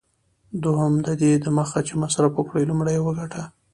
[0.63, 3.43] دوهم: ددې دمخه چي مصرف وکړې، لومړی یې وګټه.